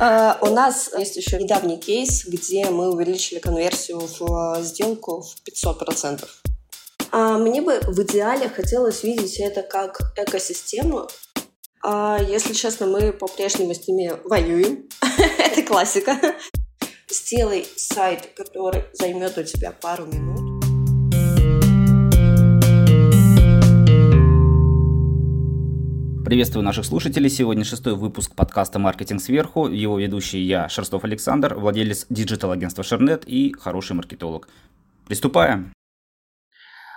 [0.00, 5.36] Uh, у нас есть еще недавний кейс, где мы увеличили конверсию в э, сделку в
[5.46, 6.26] 500%.
[7.12, 11.06] Uh, мне бы в идеале хотелось видеть это как экосистему.
[11.84, 14.88] Uh, если честно, мы по-прежнему с ними воюем.
[15.38, 16.18] это классика.
[17.10, 20.49] Сделай сайт, который займет у тебя пару минут
[26.30, 27.28] Приветствую наших слушателей.
[27.28, 29.66] Сегодня шестой выпуск подкаста «Маркетинг сверху».
[29.66, 34.46] Его ведущий я, Шерстов Александр, владелец digital-агентства «Шернет» и хороший маркетолог.
[35.08, 35.72] Приступаем.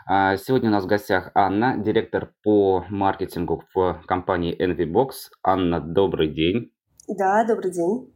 [0.06, 5.10] А, сегодня у нас в гостях Анна, директор по маркетингу в компании Envybox.
[5.42, 6.72] Анна, добрый день.
[7.08, 8.13] Да, добрый день.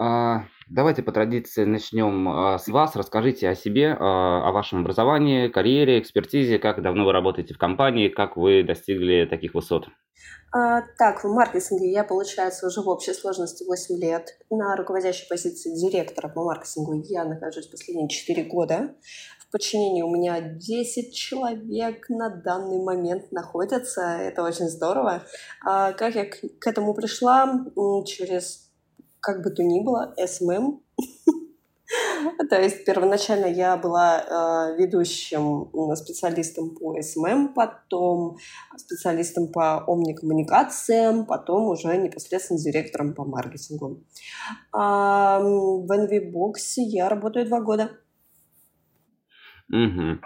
[0.00, 2.94] А, давайте по традиции начнем а, с вас.
[2.94, 8.08] Расскажите о себе, а, о вашем образовании, карьере, экспертизе, как давно вы работаете в компании,
[8.08, 9.88] как вы достигли таких высот.
[10.50, 14.28] Так, в маркетинге я, получается, уже в общей сложности 8 лет.
[14.50, 18.94] На руководящей позиции директора по маркетингу я нахожусь последние 4 года.
[19.46, 24.00] В подчинении у меня 10 человек на данный момент находятся.
[24.00, 25.22] Это очень здорово.
[25.62, 27.66] Как я к этому пришла?
[28.06, 28.67] Через
[29.20, 30.80] как бы то ни было, SMM.
[32.50, 38.36] То есть первоначально я была э, ведущим специалистом по SMM, потом
[38.76, 44.02] специалистом по омникоммуникациям, потом уже непосредственно директором по маркетингу.
[44.72, 47.90] А, в Envybox я работаю два года.
[49.70, 50.18] Угу.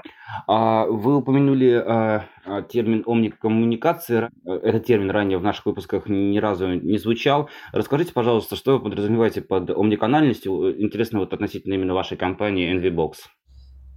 [0.46, 4.30] А вы упомянули а, а, термин омникоммуникации.
[4.44, 7.48] Этот термин ранее в наших выпусках ни разу не звучал.
[7.72, 10.80] Расскажите, пожалуйста, что вы подразумеваете под омниканальностью?
[10.82, 13.14] Интересно вот относительно именно вашей компании Envybox.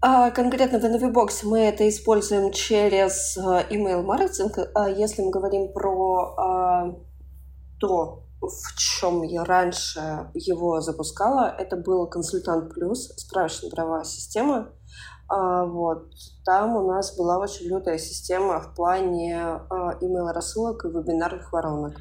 [0.02, 4.58] А, конкретно в NVBox мы это используем через а, email маркетинг.
[4.74, 6.96] А если мы говорим про а,
[7.80, 14.70] то, в чем я раньше его запускала, это был консультант плюс, справочная правовая система.
[15.28, 16.12] А, вот.
[16.46, 21.94] Там у нас была очень лютая система в плане а, email-рассылок и вебинарных воронок.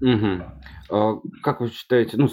[0.00, 0.44] Угу.
[0.90, 2.28] А, как вы считаете, ну,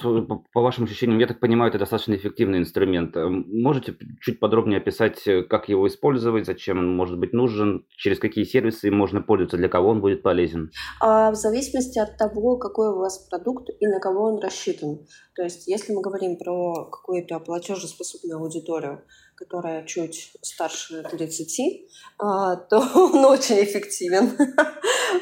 [0.53, 3.15] по, вашим ощущениям, я так понимаю, это достаточно эффективный инструмент.
[3.15, 8.43] Можете чуть подробнее описать, э, как его использовать, зачем он может быть нужен, через какие
[8.43, 10.71] сервисы можно пользоваться, для кого он будет полезен?
[11.01, 14.99] А, в зависимости от того, какой у вас продукт и на кого он рассчитан.
[15.35, 19.03] То есть, если мы говорим про какую-то платежеспособную аудиторию,
[19.43, 21.87] которая чуть старше 30,
[22.19, 24.31] а, то он очень эффективен.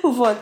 [0.04, 0.38] Вот.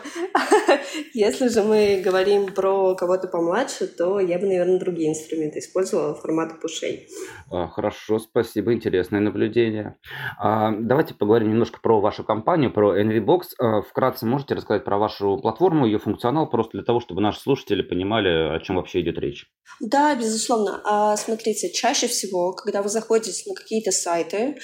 [1.12, 6.54] Если же мы говорим про кого-то помладше, то я бы, наверное, другие инструменты использовала формата
[6.54, 7.08] пушей.
[7.50, 9.96] А, хорошо, спасибо, интересное наблюдение.
[10.38, 13.82] А, давайте поговорим немножко про вашу компанию, про Envybox.
[13.88, 18.56] Вкратце можете рассказать про вашу платформу, ее функционал, просто для того, чтобы наши слушатели понимали,
[18.56, 19.46] о чем вообще идет речь.
[19.80, 21.16] Да, безусловно.
[21.16, 24.58] Смотрите, чаще всего, когда вы заходите на какие-то сайты,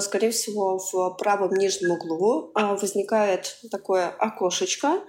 [0.00, 5.00] скорее всего, в правом нижнем углу возникает такое окошечко,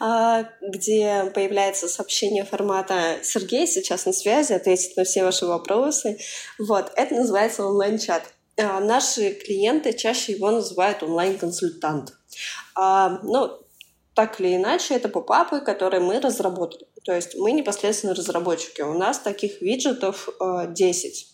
[0.00, 6.18] а, где появляется сообщение формата «Сергей сейчас на связи, ответит на все ваши вопросы».
[6.58, 8.22] Вот, это называется онлайн-чат.
[8.56, 12.12] А, наши клиенты чаще его называют онлайн-консультант.
[12.76, 13.58] А, ну,
[14.14, 16.86] так или иначе, это попапы, которые мы разработали.
[17.04, 18.82] То есть мы непосредственно разработчики.
[18.82, 20.28] У нас таких виджетов
[20.68, 21.33] 10.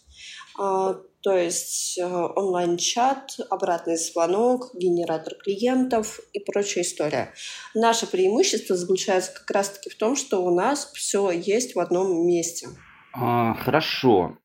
[1.22, 7.34] То есть э, онлайн-чат, обратный звонок, генератор клиентов и прочая история.
[7.74, 12.68] Наше преимущество заключается как раз-таки в том, что у нас все есть в одном месте.
[13.12, 14.38] А, хорошо.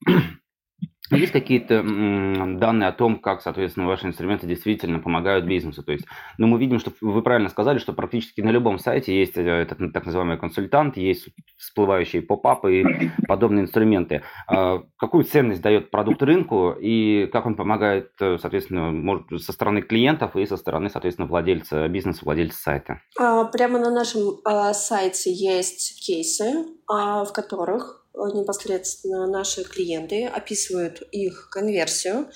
[1.12, 5.84] Есть какие-то данные о том, как, соответственно, ваши инструменты действительно помогают бизнесу?
[5.84, 6.06] То есть,
[6.38, 9.94] ну, мы видим, что вы правильно сказали, что практически на любом сайте есть э, этот
[9.94, 14.24] так называемый консультант, есть всплывающие поп-апы и подобные инструменты.
[14.48, 19.82] А какую ценность дает продукт рынку и как он помогает, э, соответственно, может, со стороны
[19.82, 23.02] клиентов и со стороны, соответственно, владельца бизнеса, владельца сайта?
[23.20, 31.50] А, прямо на нашем а, сайте есть кейсы, в которых непосредственно наши клиенты описывают их
[31.52, 32.28] конверсию.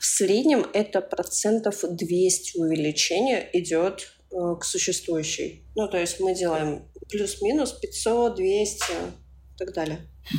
[0.00, 5.64] В среднем это процентов 200 увеличения идет э, к существующей.
[5.74, 9.98] Ну, то есть мы делаем плюс-минус 500, 200 и так далее.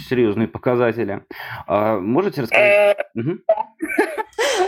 [0.09, 1.23] Серьезные показатели.
[1.67, 2.97] А можете рассказать?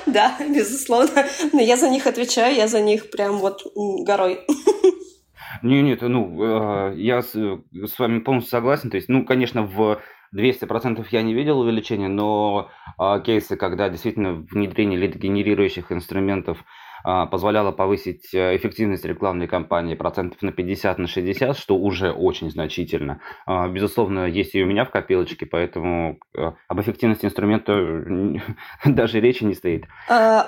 [0.05, 1.25] Да, безусловно.
[1.53, 3.61] Но я за них отвечаю, я за них прям вот
[4.05, 4.39] горой.
[5.61, 7.35] Не, нет, ну, э, я с
[7.97, 8.89] вами полностью согласен.
[8.89, 10.01] То есть, ну, конечно, в
[10.35, 16.63] 200% я не видел увеличения, но а, кейсы, когда действительно внедрение лидогенерирующих инструментов
[17.03, 22.51] а, позволяла повысить э, эффективность рекламной кампании процентов на 50, на 60, что уже очень
[22.51, 23.21] значительно.
[23.45, 27.73] А, безусловно, есть и у меня в копилочке, поэтому э, об эффективности инструмента
[28.85, 29.85] даже речи не стоит.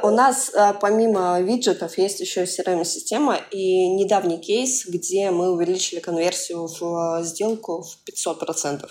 [0.03, 7.23] У нас помимо виджетов есть еще CRM-система и недавний кейс, где мы увеличили конверсию в
[7.23, 8.81] сделку в 500%.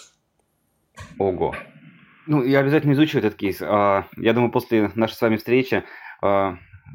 [1.19, 1.55] Ого.
[2.27, 3.61] Ну, я обязательно изучу этот кейс.
[3.61, 5.85] Я думаю, после нашей с вами встречи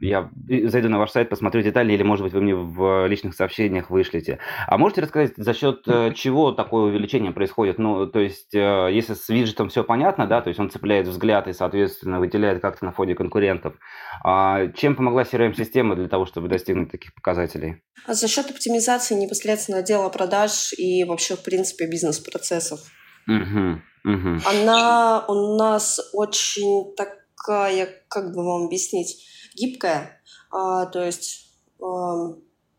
[0.02, 0.30] я
[0.66, 4.40] зайду на ваш сайт, посмотрю детали, или, может быть, вы мне в личных сообщениях вышлите.
[4.68, 7.78] А можете рассказать, за счет э, чего такое увеличение происходит?
[7.78, 11.48] Ну, то есть, э, если с виджетом все понятно, да, то есть он цепляет взгляд
[11.48, 13.76] и, соответственно, выделяет как-то на фоне конкурентов.
[14.24, 17.82] А чем помогла CRM-система для того, чтобы достигнуть таких показателей?
[18.08, 22.80] За счет оптимизации непосредственно отдела продаж и вообще, в принципе, бизнес-процессов.
[23.28, 24.40] Угу, угу.
[24.46, 29.26] Она у нас очень такая, как бы вам объяснить,
[29.56, 31.48] гибкая, а, то есть
[31.82, 32.36] а,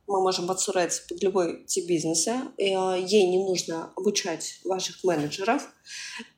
[0.07, 2.53] мы можем подстроиться под любой тип бизнеса.
[2.59, 5.69] И, а, ей не нужно обучать ваших менеджеров.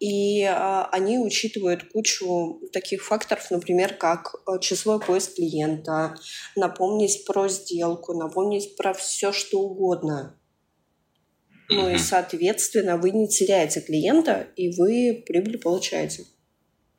[0.00, 6.16] И а, они учитывают кучу таких факторов, например, как а, число поиск клиента,
[6.56, 10.38] напомнить про сделку, напомнить про все, что угодно.
[11.68, 16.24] Ну и, соответственно, вы не теряете клиента, и вы прибыль получаете.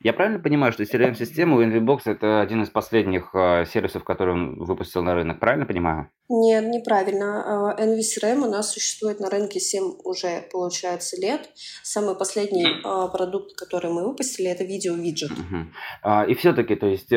[0.02, 4.54] Я правильно понимаю, что CRM-система у Envybox это один из последних э, сервисов, который он
[4.64, 5.40] выпустил на рынок?
[5.40, 6.08] Правильно понимаю?
[6.30, 7.76] Нет, неправильно.
[7.78, 11.50] Envy CRM у нас существует на рынке 7 уже, получается, лет.
[11.82, 15.32] Самый последний э, продукт, который мы выпустили, это видео-виджет.
[16.28, 17.12] И все-таки, то есть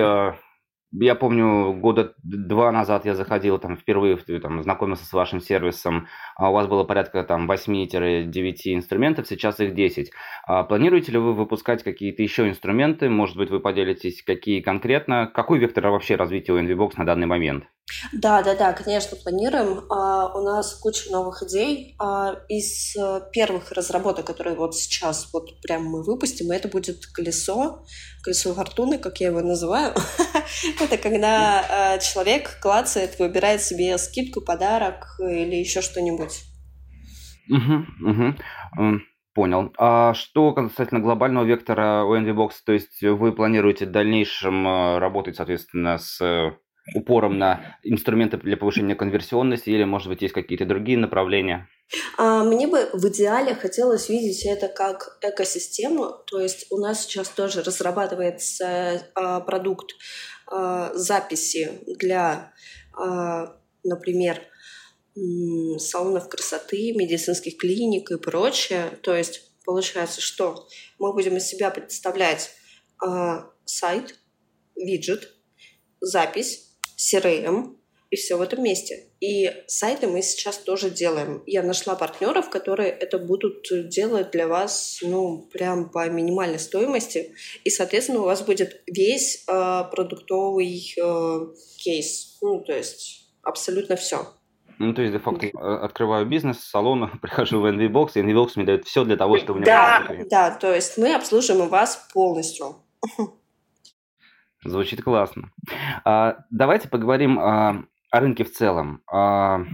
[0.93, 6.49] я помню, года два назад я заходил там впервые, там, знакомился с вашим сервисом, а
[6.49, 8.29] у вас было порядка там 8-9
[8.75, 10.11] инструментов, сейчас их 10.
[10.45, 13.09] А планируете ли вы выпускать какие-то еще инструменты?
[13.09, 15.27] Может быть, вы поделитесь, какие конкретно?
[15.33, 17.65] Какой вектор вообще развития у NVBox на данный момент?
[18.11, 19.85] Да, да, да, конечно, планируем.
[19.89, 21.95] А, у нас куча новых идей.
[21.99, 27.85] А, из э, первых разработок, которые вот сейчас вот прям мы выпустим, это будет колесо,
[28.23, 29.93] колесо фортуны, как я его называю.
[30.81, 36.43] это когда а, человек клацает, выбирает себе скидку, подарок или еще что-нибудь.
[39.33, 39.73] Понял.
[39.79, 45.37] А что касательно глобального вектора у Envybox, то есть вы планируете в дальнейшем э, работать,
[45.37, 46.21] соответственно, с
[46.93, 51.69] упором на инструменты для повышения конверсионности или, может быть, есть какие-то другие направления?
[52.17, 57.29] А, мне бы в идеале хотелось видеть это как экосистему, то есть у нас сейчас
[57.29, 59.91] тоже разрабатывается а, продукт
[60.47, 62.53] а, записи для,
[63.83, 64.41] например,
[65.77, 68.97] салонов красоты, медицинских клиник и прочее.
[69.01, 70.67] То есть получается, что
[70.99, 72.51] мы будем из себя представлять
[73.65, 74.15] сайт,
[74.75, 75.33] виджет,
[76.01, 77.75] запись, CRM,
[78.13, 79.07] и все в этом месте.
[79.21, 81.41] И сайты мы сейчас тоже делаем.
[81.47, 87.33] Я нашла партнеров, которые это будут делать для вас, ну, прям по минимальной стоимости.
[87.63, 91.39] И, соответственно, у вас будет весь э, продуктовый э,
[91.77, 92.37] кейс.
[92.43, 94.27] Ну, то есть абсолютно все.
[94.77, 95.47] Ну, то есть, де-факто,
[95.83, 99.61] открываю бизнес, салон, прихожу в NVBox, и NVBox мне дает все для того, чтобы...
[99.65, 102.75] Да, да, то есть мы обслуживаем вас полностью.
[104.65, 105.51] Звучит классно.
[106.05, 109.01] А, давайте поговорим а, о рынке в целом.
[109.11, 109.65] А,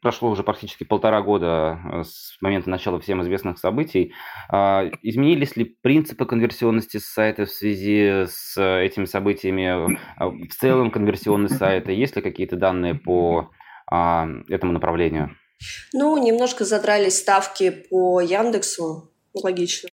[0.00, 4.12] прошло уже практически полтора года э, с момента начала всем известных событий.
[4.48, 9.98] А, изменились ли принципы конверсионности сайта в связи с этими событиями?
[10.16, 11.92] А, в целом конверсионность сайта?
[11.92, 13.50] Есть ли какие-то данные по
[13.90, 15.36] а, этому направлению?
[15.92, 19.88] Ну, немножко задрались ставки по Яндексу, логично.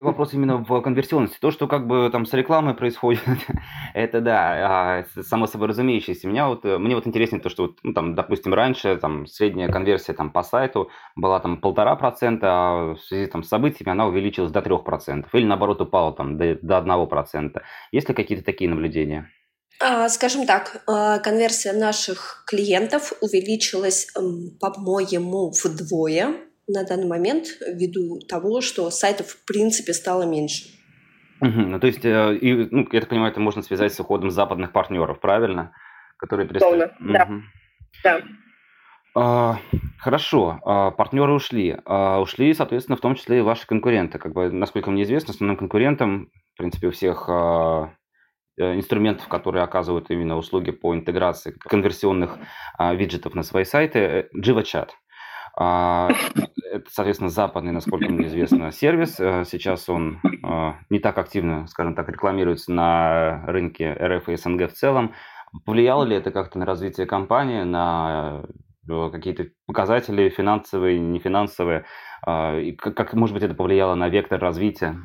[0.00, 1.36] Вопрос именно в конверсионности.
[1.40, 3.20] То, что как бы там с рекламой происходит,
[3.94, 6.26] это да, а, само собой разумеющееся.
[6.26, 10.14] Меня вот, мне вот интереснее то, что вот, ну, там, допустим, раньше там средняя конверсия
[10.14, 14.50] там по сайту была там полтора процента, а в связи там с событиями она увеличилась
[14.50, 15.34] до трех процентов.
[15.34, 17.62] Или наоборот упала там до, до одного процента.
[17.92, 19.30] Есть ли какие-то такие наблюдения?
[19.82, 24.06] А, скажем так, а, конверсия наших клиентов увеличилась,
[24.60, 30.64] по-моему, вдвое на данный момент ввиду того, что сайтов в принципе стало меньше.
[31.40, 31.60] Угу.
[31.60, 34.72] Ну, то есть, э, и, ну, я так понимаю, это можно связать с уходом западных
[34.72, 35.72] партнеров, правильно?
[36.18, 36.84] Которые перестали...
[36.84, 37.12] Угу.
[37.12, 37.28] Да.
[38.04, 38.22] да.
[39.14, 39.58] А,
[39.98, 41.76] хорошо, а, партнеры ушли.
[41.84, 44.18] А, ушли, соответственно, в том числе и ваши конкуренты.
[44.18, 47.94] Как бы, насколько мне известно, основным конкурентом, в принципе, у всех а,
[48.58, 52.38] э, инструментов, которые оказывают именно услуги по интеграции конверсионных
[52.78, 54.90] а, виджетов на свои сайты, э, JivaChat.
[54.90, 55.09] А,
[55.56, 59.18] это, соответственно, западный, насколько мне известно, сервис.
[59.18, 64.70] Э, сейчас он а, не так активно, скажем так, рекламируется на рынке РФ и СНГ
[64.70, 65.14] в целом.
[65.64, 68.42] Повлияло ли это как-то на развитие компании, на
[68.88, 71.84] э, какие-то показатели финансовые, нефинансовые?
[72.24, 74.96] А, как, может быть, это повлияло на вектор развития?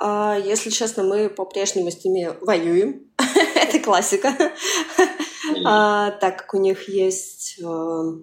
[0.00, 3.02] А, если честно, мы по-прежнему с ними воюем.
[3.54, 4.32] Это классика.
[5.64, 7.64] А, так как у них есть э,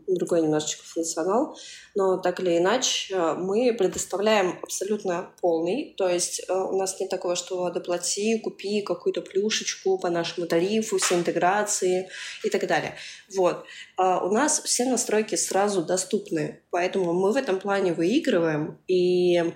[0.07, 1.57] другой немножечко функционал,
[1.95, 7.35] но так или иначе мы предоставляем абсолютно полный, то есть э, у нас нет такого,
[7.35, 12.09] что доплати, купи какую-то плюшечку по нашему тарифу, все интеграции
[12.43, 12.95] и так далее.
[13.35, 13.65] Вот.
[13.97, 19.53] А у нас все настройки сразу доступны, поэтому мы в этом плане выигрываем, и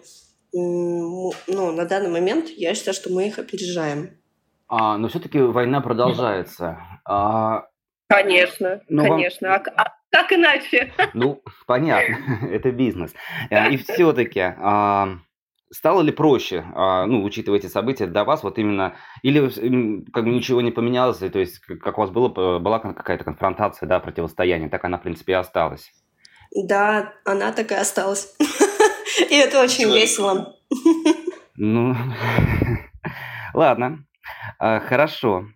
[0.53, 4.17] ну, на данный момент я считаю, что мы их опережаем.
[4.67, 6.79] А, но все-таки война продолжается.
[7.07, 7.65] А,
[8.09, 9.49] конечно, ну, конечно.
[9.49, 9.61] Вам...
[9.75, 10.93] А, а как иначе?
[11.13, 12.17] Ну, понятно,
[12.49, 13.13] это бизнес.
[13.51, 15.17] А, и все-таки а,
[15.71, 20.29] стало ли проще, а, ну, учитывая эти события, для вас вот именно, или как бы
[20.31, 22.29] ничего не поменялось, то есть как у вас было,
[22.59, 25.91] была какая-то конфронтация, да, противостояние, так она, в принципе, и осталась?
[26.55, 28.35] Да, она так и осталась.
[29.29, 30.55] И это очень весело.
[31.55, 31.95] Ну,
[33.53, 34.05] ладно,
[34.59, 35.47] хорошо.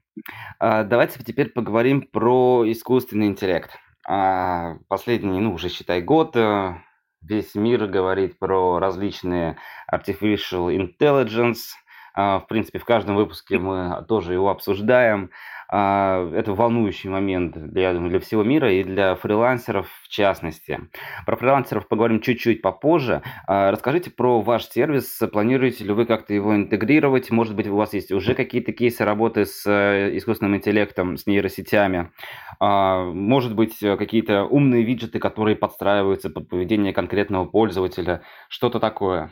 [0.60, 3.72] А, давайте теперь поговорим про искусственный интеллект.
[4.08, 6.76] А, последний, ну, уже считай, год э,
[7.22, 9.58] весь мир говорит про различные
[9.94, 11.74] artificial intelligence.
[12.16, 15.30] В принципе, в каждом выпуске мы тоже его обсуждаем.
[15.72, 20.80] А, это волнующий момент для, для всего мира и для фрилансеров в частности.
[21.28, 23.22] Про фрилансеров поговорим чуть-чуть попозже.
[23.46, 25.22] А, расскажите про ваш сервис.
[25.32, 27.30] Планируете ли вы как-то его интегрировать?
[27.30, 32.12] Может быть, у вас есть уже какие-то кейсы работы с э, искусственным интеллектом, с нейросетями?
[32.60, 38.24] А, может быть, какие-то умные виджеты, которые подстраиваются под поведение конкретного пользователя?
[38.50, 39.30] Что-то такое?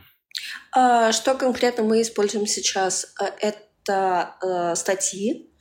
[0.72, 3.13] Что конкретно мы используем сейчас?
[3.22, 5.51] Э, это э, статьи,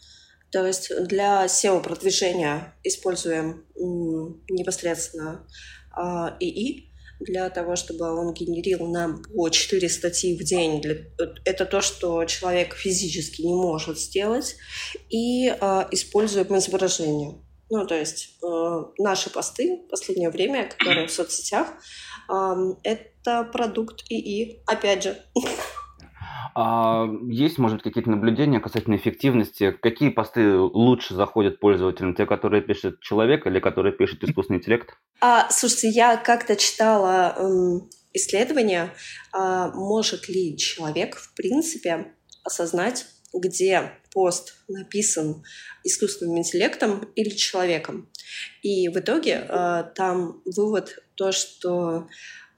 [0.50, 3.66] то есть для SEO-продвижения используем
[4.48, 5.46] непосредственно
[6.40, 10.82] ИИ для того, чтобы он генерил нам по 4 статьи в день.
[11.44, 14.56] Это то, что человек физически не может сделать.
[15.08, 17.40] И а, используем изображение.
[17.68, 21.68] Ну, то есть э, наши посты в последнее время, которые в соцсетях,
[22.28, 25.16] это продукт ИИ, опять же.
[26.58, 29.72] А есть, может, какие-то наблюдения касательно эффективности?
[29.72, 32.14] Какие посты лучше заходят пользователям?
[32.14, 34.88] Те, которые пишет человек или которые пишет искусственный интеллект?
[35.20, 38.90] А, слушайте, я как-то читала эм, исследование,
[39.32, 43.04] а, может ли человек, в принципе, осознать,
[43.34, 45.44] где пост написан
[45.84, 48.10] искусственным интеллектом или человеком.
[48.62, 52.06] И в итоге э, там вывод то, что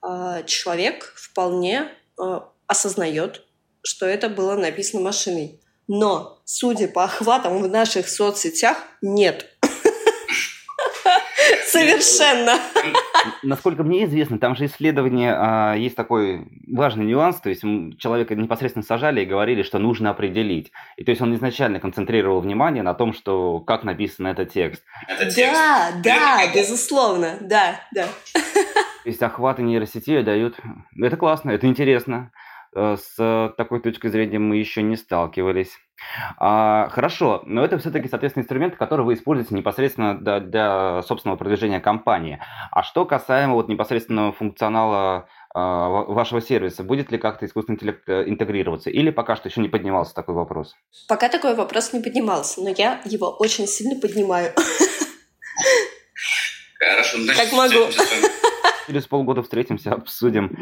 [0.02, 1.88] э, человек вполне
[2.20, 3.44] э, осознает
[3.88, 5.60] что это было написано машиной.
[5.86, 9.46] Но, судя по охватам в наших соцсетях, нет.
[11.66, 12.60] Совершенно.
[13.42, 17.62] Насколько мне известно, там же исследование, а, есть такой важный нюанс, то есть
[17.98, 20.72] человека непосредственно сажали и говорили, что нужно определить.
[20.96, 24.82] И то есть он изначально концентрировал внимание на том, что как написан этот текст.
[25.06, 25.54] Это текст.
[25.54, 28.06] Да, да, безусловно, да, да.
[28.34, 30.56] То есть охваты нейросети дают...
[31.00, 32.30] Это классно, это интересно.
[32.74, 35.78] Э, с такой точкой зрения мы еще не сталкивались.
[36.36, 41.80] А, хорошо, но это все-таки, соответственно, инструменты, которые вы используете непосредственно для, для собственного продвижения
[41.80, 42.40] компании.
[42.70, 48.28] А что касаемо вот непосредственного функционала а, вашего сервиса, будет ли как-то искусственный интеллект э,
[48.28, 48.90] интегрироваться?
[48.90, 50.76] Или пока что еще не поднимался такой вопрос?
[51.08, 54.52] Пока такой вопрос не поднимался, но я его очень сильно поднимаю.
[56.78, 57.90] Хорошо, ну, как могу.
[58.86, 60.56] Через полгода встретимся, обсудим.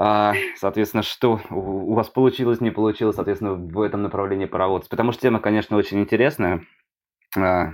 [0.00, 4.88] А, соответственно, что у вас получилось, не получилось, соответственно, в этом направлении поработать.
[4.88, 6.64] Потому что тема, конечно, очень интересная.
[7.36, 7.72] А,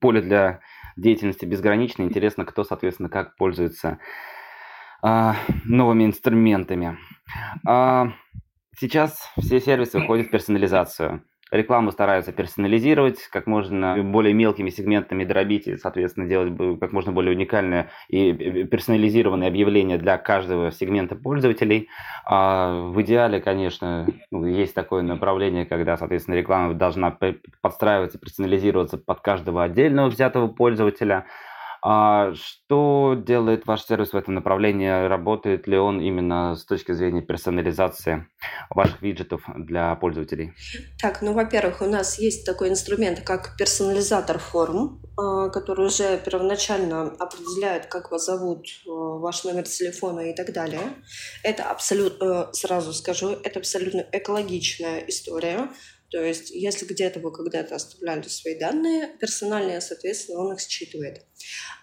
[0.00, 0.60] поле для
[0.96, 2.06] деятельности безграничное.
[2.06, 3.98] Интересно, кто, соответственно, как пользуется
[5.02, 6.96] а, новыми инструментами.
[8.74, 11.22] Сейчас все сервисы выходят в персонализацию.
[11.52, 17.36] Рекламу стараются персонализировать, как можно более мелкими сегментами дробить и, соответственно, делать как можно более
[17.36, 21.90] уникальные и персонализированные объявления для каждого сегмента пользователей.
[22.24, 27.14] А в идеале, конечно, ну, есть такое направление, когда, соответственно, реклама должна
[27.60, 31.26] подстраиваться, персонализироваться под каждого отдельного взятого пользователя–
[31.84, 35.08] а что делает ваш сервис в этом направлении?
[35.08, 38.28] Работает ли он именно с точки зрения персонализации
[38.70, 40.52] ваших виджетов для пользователей?
[41.00, 47.02] Так, ну, во-первых, у нас есть такой инструмент, как персонализатор форм, а, который уже первоначально
[47.18, 50.80] определяет, как вас зовут, а, ваш номер телефона и так далее.
[51.42, 55.68] Это абсолютно, э, сразу скажу, это абсолютно экологичная история.
[56.12, 61.24] То есть, если где-то вы когда-то оставляли свои данные персональные, соответственно, он их считывает.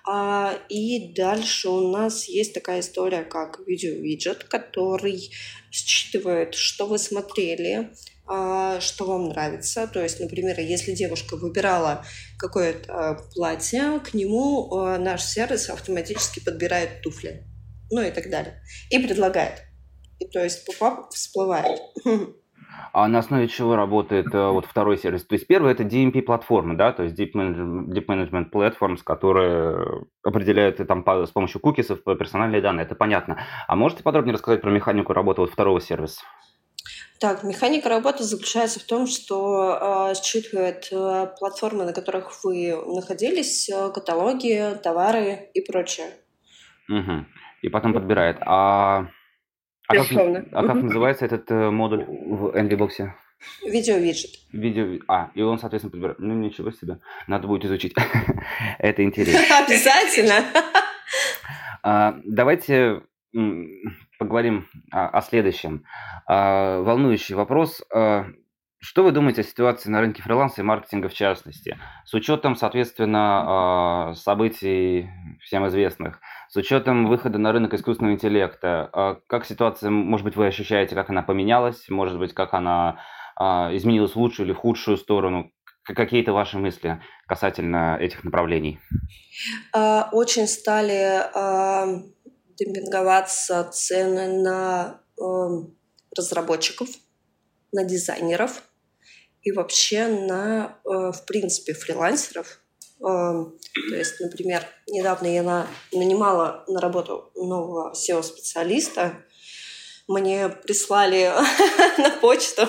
[0.08, 5.32] А, и дальше у нас есть такая история, как видео-виджет, который
[5.72, 7.90] считывает, что вы смотрели,
[8.28, 9.88] а, что вам нравится.
[9.88, 12.06] То есть, например, если девушка выбирала
[12.38, 17.48] какое-то платье, к нему а, наш сервис автоматически подбирает туфли,
[17.90, 19.64] ну и так далее, и предлагает.
[20.20, 21.82] И то есть попап всплывает.
[22.92, 25.26] А на основе чего работает э, вот второй сервис?
[25.26, 30.78] То есть первый это DMP-платформа, да, то есть Deep Management, Deep Management Platforms, которые определяют
[30.88, 33.38] там по, с помощью кукисов персональные данные, это понятно.
[33.68, 36.22] А можете подробнее рассказать про механику работы вот второго сервиса?
[37.20, 43.70] Так, механика работы заключается в том, что э, считывает э, платформы, на которых вы находились,
[43.70, 46.08] э, каталоги, товары и прочее.
[46.88, 47.26] Угу.
[47.64, 48.38] И потом подбирает.
[48.46, 49.08] А
[49.89, 50.05] а как,
[50.51, 53.10] а как называется этот э, модуль в NVBox?
[53.65, 54.31] Видео-виджет.
[54.51, 55.00] Видео...
[55.08, 56.19] А, и он, соответственно, подбирает.
[56.19, 57.00] Ну, ничего себе.
[57.25, 57.96] Надо будет изучить.
[58.77, 59.58] Это интересно.
[59.65, 60.46] Обязательно.
[61.81, 63.03] А, давайте
[64.19, 65.86] поговорим о следующем.
[66.27, 67.81] А, волнующий вопрос.
[67.93, 68.25] А,
[68.79, 71.77] что вы думаете о ситуации на рынке фриланса и маркетинга в частности?
[72.03, 75.10] С учетом, соответственно, событий
[75.41, 76.19] всем известных,
[76.50, 81.12] с учетом выхода на рынок искусственного интеллекта, а как ситуация, может быть, вы ощущаете, как
[81.12, 83.00] она поменялась, может быть, как она
[83.36, 85.51] а, изменилась в лучшую или в худшую сторону?
[85.84, 88.79] Какие-то ваши мысли касательно этих направлений?
[89.74, 91.22] А, очень стали
[92.58, 95.01] демпинговаться цены на
[96.18, 96.89] разработчиков,
[97.72, 98.63] на дизайнеров
[99.44, 102.59] и вообще на, в принципе, фрилансеров.
[103.00, 103.56] То
[103.91, 109.24] есть, например, недавно я нанимала на работу нового SEO-специалиста.
[110.08, 111.32] Мне прислали
[111.98, 112.68] на почту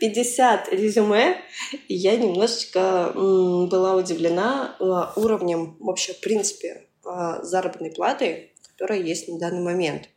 [0.00, 1.40] 50 резюме,
[1.88, 9.28] и я немножечко была удивлена а, уровнем вообще, в принципе, а, заработной платы, которая есть
[9.28, 10.08] на данный момент.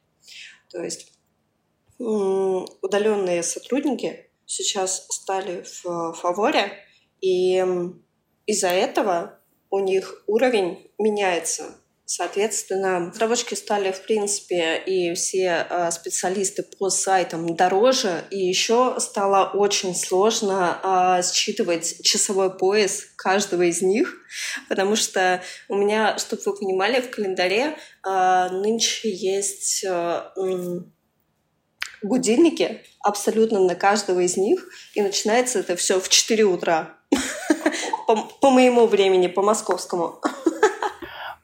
[0.72, 1.14] То есть
[1.98, 6.74] удаленные сотрудники сейчас стали в фаворе,
[7.22, 7.64] и
[8.48, 11.76] из-за этого у них уровень меняется.
[12.08, 19.50] Соответственно, разработчики стали, в принципе, и все э, специалисты по сайтам дороже, и еще стало
[19.50, 24.14] очень сложно э, считывать часовой пояс каждого из них,
[24.70, 27.76] потому что у меня, чтобы вы понимали, в календаре
[28.06, 29.84] э, нынче есть
[32.04, 37.00] будильники абсолютно на каждого из них, и начинается это все в 4 утра
[38.08, 40.20] по, по моему времени, по московскому.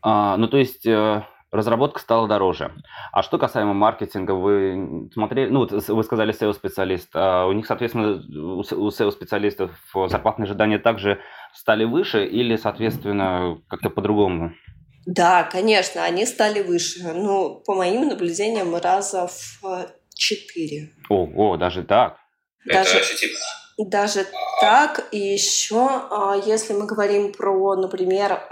[0.03, 2.71] А, ну, то есть э, разработка стала дороже.
[3.11, 8.89] А что касаемо маркетинга, вы смотрели, ну, вы сказали SEO-специалист, а у них, соответственно, у
[8.89, 9.71] SEO-специалистов
[10.07, 11.19] зарплатные ожидания также
[11.53, 14.53] стали выше или, соответственно, как-то по-другому?
[15.05, 17.11] Да, конечно, они стали выше.
[17.13, 20.89] Ну, по моим наблюдениям, раза в четыре.
[21.09, 22.17] О, о, даже так?
[22.65, 22.97] Даже...
[22.97, 23.05] Это
[23.85, 24.27] даже
[24.59, 28.47] так, и еще, а, если мы говорим про, например,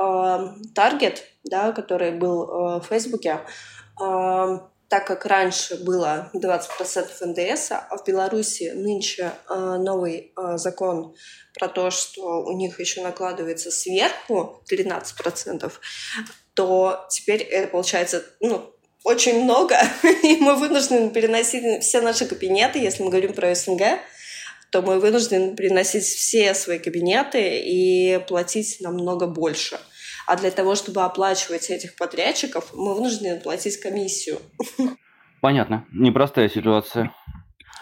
[0.73, 3.41] таргет, да, который был а, в Фейсбуке,
[3.99, 11.13] а, так как раньше было 20% НДС, а в Беларуси нынче новый закон
[11.53, 15.71] про то, что у них еще накладывается сверху 13%,
[16.55, 19.77] то теперь это получается ну, очень много,
[20.23, 23.99] и мы вынуждены переносить все наши кабинеты, если мы говорим про СНГ,
[24.71, 29.79] то мы вынуждены приносить все свои кабинеты и платить намного больше.
[30.27, 34.39] А для того, чтобы оплачивать этих подрядчиков, мы вынуждены платить комиссию.
[35.41, 35.85] Понятно.
[35.91, 37.11] Непростая ситуация.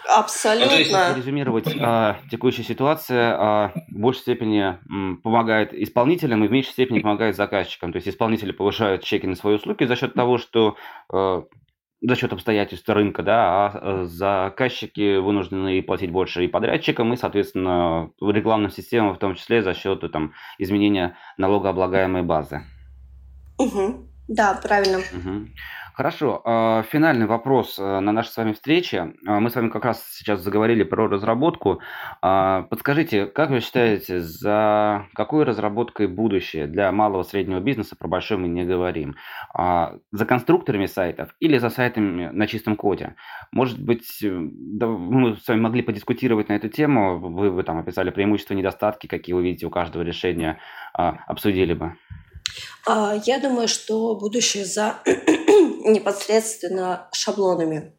[0.08, 0.72] Абсолютно.
[0.72, 6.50] Ну, если резюмировать, э, текущая ситуация э, в большей степени э, помогает исполнителям и в
[6.50, 7.92] меньшей степени помогает заказчикам.
[7.92, 10.76] То есть исполнители повышают чеки на свои услуги за счет того, что
[11.12, 11.42] э,
[12.00, 18.10] за счет обстоятельств рынка, да, а э, заказчики вынуждены платить больше и подрядчикам, и, соответственно,
[18.20, 22.62] рекламным системам, в том числе за счет там, изменения налогооблагаемой базы.
[23.58, 24.08] Угу.
[24.28, 24.98] Да, правильно.
[24.98, 25.48] Угу.
[25.98, 26.42] Хорошо.
[26.44, 29.14] А, финальный вопрос э, на нашей с вами встрече.
[29.26, 31.80] А, мы с вами как раз сейчас заговорили про разработку.
[32.22, 38.06] А, подскажите, как вы считаете, за какой разработкой будущее для малого и среднего бизнеса, про
[38.06, 39.16] большой мы не говорим,
[39.52, 43.16] за конструкторами сайтов или за сайтами на чистом коде?
[43.50, 48.10] Может быть, э, мы с вами могли подискутировать на эту тему, вы, вы там описали
[48.10, 50.60] преимущества, недостатки, какие вы видите у каждого решения,
[50.92, 51.96] обсудили бы.
[52.86, 55.00] Я думаю, что будущее за
[55.92, 57.92] непосредственно шаблонами.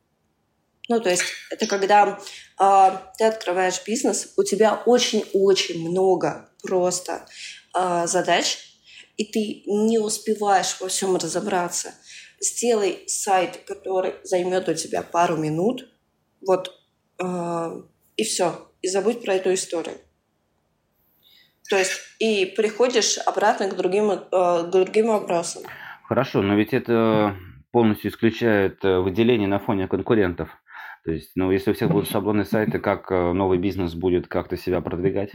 [0.90, 2.18] Ну, то есть это когда
[2.60, 7.28] э, ты открываешь бизнес, у тебя очень-очень много просто
[7.78, 8.58] э, задач,
[9.16, 11.94] и ты не успеваешь во всем разобраться.
[12.40, 15.88] Сделай сайт, который займет у тебя пару минут,
[16.42, 16.72] вот,
[17.20, 17.82] э,
[18.18, 19.98] и все, и забудь про эту историю.
[21.70, 25.64] То есть и приходишь обратно к другим, э, к другим вопросам.
[26.08, 27.38] Хорошо, но ведь это
[27.72, 30.50] полностью исключает э, выделение на фоне конкурентов.
[31.06, 34.58] То есть, ну, если у всех будут шаблонные сайты, как э, новый бизнес будет как-то
[34.58, 35.32] себя продвигать?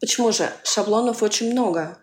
[0.00, 0.44] Почему же?
[0.64, 1.98] Шаблонов очень много.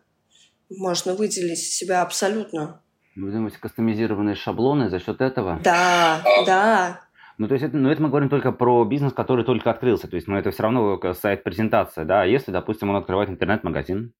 [0.69, 2.81] Можно выделить себя абсолютно.
[3.15, 5.59] Вы думаете, кастомизированные шаблоны за счет этого?
[5.63, 7.01] Да, да.
[7.37, 10.07] Ну, то есть, это, ну, это мы говорим только про бизнес, который только открылся.
[10.07, 12.25] То есть, ну, это все равно сайт-презентация, да.
[12.25, 14.13] Если, допустим, он открывает интернет-магазин,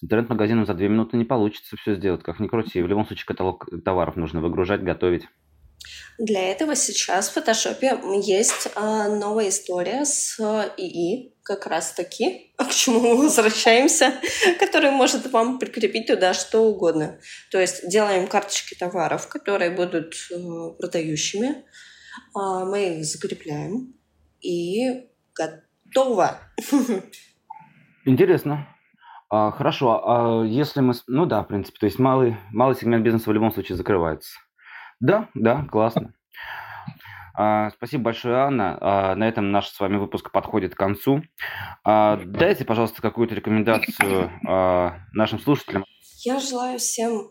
[0.00, 2.80] с интернет-магазином за две минуты не получится все сделать, как ни крути.
[2.80, 5.28] В любом случае, каталог товаров нужно выгружать, готовить.
[6.18, 10.38] Для этого сейчас в фотошопе есть э, новая история с
[10.76, 14.14] ИИ, как раз таки, к чему мы возвращаемся,
[14.58, 17.18] который может вам прикрепить туда что угодно.
[17.50, 21.54] То есть делаем карточки товаров, которые будут э, продающими, э,
[22.34, 23.94] мы их закрепляем
[24.40, 26.38] и готово.
[28.06, 28.66] Интересно.
[29.30, 30.94] А, хорошо, а если мы...
[31.06, 34.32] Ну да, в принципе, то есть малый, малый сегмент бизнеса в любом случае закрывается.
[34.98, 36.14] Да, да, классно.
[37.34, 38.76] А, спасибо большое, Анна.
[38.80, 41.22] А, на этом наш с вами выпуск подходит к концу.
[41.84, 44.30] Дайте, пожалуйста, какую-то рекомендацию
[45.12, 45.84] нашим слушателям.
[46.24, 47.28] Я желаю всем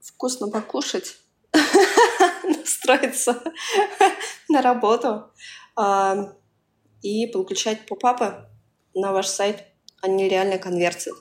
[0.00, 1.16] вкусно покушать,
[2.44, 3.42] настроиться
[4.48, 5.32] на работу
[7.02, 8.46] и подключать поп-апы
[8.94, 9.64] на ваш сайт.
[10.02, 11.14] Они реально конвертят.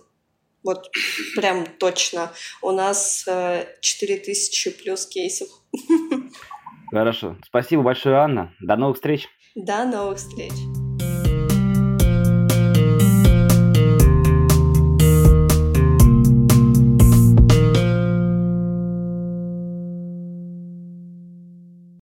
[0.63, 0.89] Вот
[1.35, 2.31] прям точно.
[2.61, 5.47] У нас э, 4000 плюс кейсов.
[6.91, 7.37] Хорошо.
[7.45, 8.53] Спасибо большое, Анна.
[8.59, 9.27] До новых встреч.
[9.55, 10.53] До новых встреч.